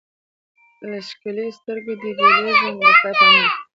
له 0.89 0.97
ښکلیو 1.07 1.55
سترګو 1.59 1.93
دي 2.01 2.11
بېلېږمه 2.17 2.71
د 2.79 2.83
خدای 2.83 2.93
په 3.01 3.09
امان 3.25 3.49